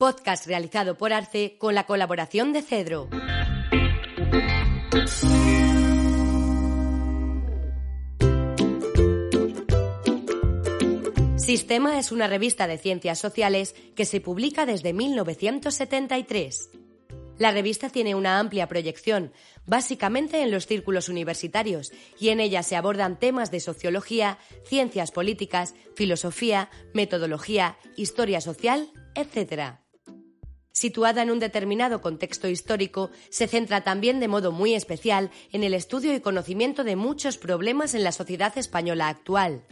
[0.00, 3.10] podcast realizado por Arce con la colaboración de Cedro.
[11.36, 16.70] Sistema es una revista de ciencias sociales que se publica desde 1973.
[17.36, 19.34] La revista tiene una amplia proyección,
[19.66, 25.74] básicamente en los círculos universitarios, y en ella se abordan temas de sociología, ciencias políticas,
[25.94, 29.79] filosofía, metodología, historia social, etc.
[30.80, 35.74] Situada en un determinado contexto histórico, se centra también de modo muy especial en el
[35.74, 39.66] estudio y conocimiento de muchos problemas en la sociedad española actual.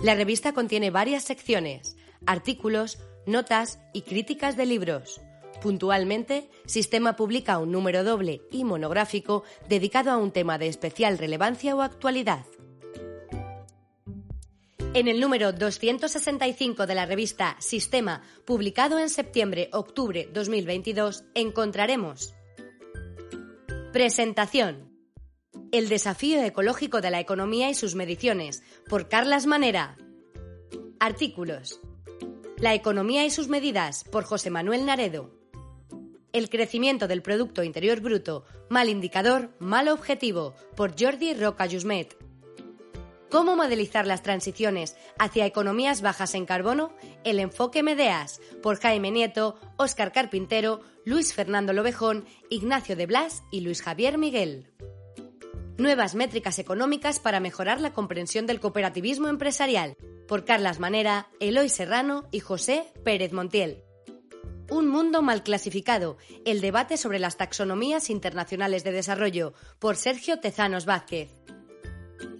[0.00, 5.20] La revista contiene varias secciones, artículos, notas y críticas de libros.
[5.60, 11.74] Puntualmente, Sistema publica un número doble y monográfico dedicado a un tema de especial relevancia
[11.74, 12.46] o actualidad.
[14.94, 22.34] En el número 265 de la revista Sistema, publicado en septiembre-octubre 2022, encontraremos
[23.92, 24.90] Presentación.
[25.72, 29.98] El desafío ecológico de la economía y sus mediciones, por Carlas Manera.
[30.98, 31.80] Artículos.
[32.56, 35.30] La economía y sus medidas, por José Manuel Naredo.
[36.32, 42.27] El crecimiento del Producto Interior Bruto, mal indicador, mal objetivo, por Jordi Roca Jusmet.
[43.30, 46.94] ¿Cómo modelizar las transiciones hacia economías bajas en carbono?
[47.24, 53.60] El enfoque Medeas, por Jaime Nieto, Óscar Carpintero, Luis Fernando Lobejón, Ignacio de Blas y
[53.60, 54.72] Luis Javier Miguel.
[55.76, 62.26] Nuevas métricas económicas para mejorar la comprensión del cooperativismo empresarial, por Carlas Manera, Eloy Serrano
[62.32, 63.84] y José Pérez Montiel.
[64.70, 66.16] Un mundo mal clasificado,
[66.46, 71.37] el debate sobre las taxonomías internacionales de desarrollo, por Sergio Tezanos Vázquez.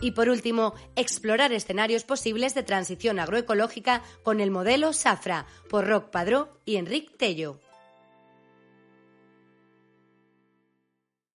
[0.00, 6.10] Y por último, explorar escenarios posibles de transición agroecológica con el modelo SAFRA por Roc
[6.10, 7.58] Padró y Enric Tello.